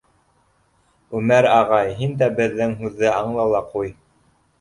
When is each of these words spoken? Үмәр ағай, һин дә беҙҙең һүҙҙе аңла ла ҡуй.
Үмәр 1.19 1.47
ағай, 1.55 1.91
һин 1.99 2.15
дә 2.21 2.29
беҙҙең 2.39 2.73
һүҙҙе 2.79 3.13
аңла 3.19 3.47
ла 3.53 3.61
ҡуй. 3.75 3.93